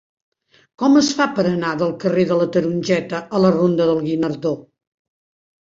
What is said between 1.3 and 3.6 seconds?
per anar del carrer de la Tarongeta a la